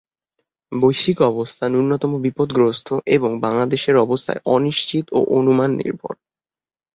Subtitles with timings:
[0.71, 6.13] বৈশ্বিক অবস্থা ন্যূনতম বিপদগ্রস্ত এবং বাংলাদেশের অবস্থায় অনিশ্চিত ও অনুমান নির্ভর।